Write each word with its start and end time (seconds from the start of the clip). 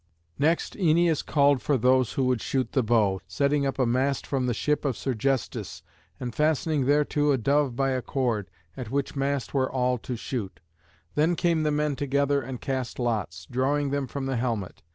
[Illustration: 0.39 0.47
ENTELLUS 0.47 0.71
KILLING 0.71 0.71
THE 0.71 0.71
BULL.] 0.71 1.07
Next 1.11 1.21
Æneas 1.21 1.25
called 1.31 1.61
for 1.61 1.77
those 1.77 2.13
who 2.13 2.23
would 2.23 2.41
shoot 2.41 2.61
with 2.65 2.71
the 2.71 2.81
bow, 2.83 3.21
setting 3.27 3.65
up 3.67 3.77
a 3.77 3.85
mast 3.85 4.25
from 4.25 4.45
the 4.47 4.53
ship 4.55 4.83
of 4.83 4.97
Sergestus, 4.97 5.83
and 6.19 6.33
fastening 6.33 6.85
thereto 6.87 7.29
a 7.31 7.37
dove 7.37 7.75
by 7.75 7.91
a 7.91 8.01
cord, 8.01 8.49
at 8.75 8.89
which 8.89 9.15
mast 9.15 9.53
were 9.53 9.71
all 9.71 9.99
to 9.99 10.15
shoot. 10.15 10.59
Then 11.13 11.35
came 11.35 11.61
the 11.61 11.69
men 11.69 11.95
together 11.95 12.41
and 12.41 12.59
cast 12.59 12.97
lots, 12.97 13.45
drawing 13.45 13.91
them 13.91 14.07
from 14.07 14.25
the 14.25 14.37
helmet. 14.37 14.81